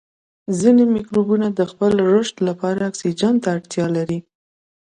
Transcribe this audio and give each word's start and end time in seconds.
ځینې 0.59 0.83
مکروبونه 0.93 1.47
د 1.59 1.61
خپل 1.71 1.91
رشد 2.11 2.37
لپاره 2.47 2.79
اکسیجن 2.89 3.33
ته 3.43 3.47
اړتیا 3.57 3.85
لري. 3.97 4.19